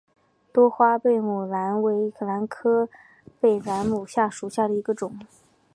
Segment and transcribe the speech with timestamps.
[0.51, 2.89] 多花贝母兰为兰科
[3.39, 3.63] 贝母
[4.15, 5.15] 兰属下的一个种。